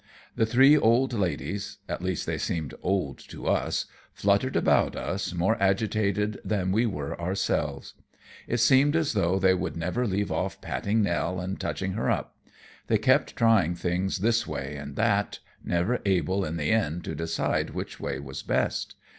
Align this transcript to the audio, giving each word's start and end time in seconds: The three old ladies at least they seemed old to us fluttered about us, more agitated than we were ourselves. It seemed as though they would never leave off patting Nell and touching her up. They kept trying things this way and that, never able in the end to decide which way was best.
The 0.35 0.47
three 0.47 0.75
old 0.75 1.13
ladies 1.13 1.77
at 1.87 2.01
least 2.01 2.25
they 2.25 2.39
seemed 2.39 2.73
old 2.81 3.19
to 3.29 3.45
us 3.45 3.85
fluttered 4.15 4.55
about 4.55 4.95
us, 4.95 5.31
more 5.31 5.61
agitated 5.61 6.39
than 6.43 6.71
we 6.71 6.87
were 6.87 7.21
ourselves. 7.21 7.93
It 8.47 8.57
seemed 8.57 8.95
as 8.95 9.13
though 9.13 9.37
they 9.37 9.53
would 9.53 9.77
never 9.77 10.07
leave 10.07 10.31
off 10.31 10.59
patting 10.59 11.03
Nell 11.03 11.39
and 11.39 11.59
touching 11.59 11.91
her 11.91 12.09
up. 12.09 12.35
They 12.87 12.97
kept 12.97 13.35
trying 13.35 13.75
things 13.75 14.21
this 14.21 14.47
way 14.47 14.75
and 14.75 14.95
that, 14.95 15.37
never 15.63 15.99
able 16.03 16.45
in 16.45 16.57
the 16.57 16.71
end 16.71 17.03
to 17.03 17.13
decide 17.13 17.69
which 17.69 17.99
way 17.99 18.17
was 18.17 18.41
best. 18.41 18.95